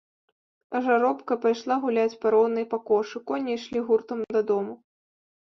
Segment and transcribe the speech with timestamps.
[0.85, 4.73] Жаробка пайшла гуляць па роўнай пакошы, коні ішлі гуртам дадому.